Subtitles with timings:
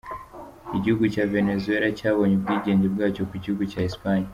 [0.77, 4.27] Igihugu cya Venezuela cyabonye ubwigenge bwacyo ku gihugu cya Espagne.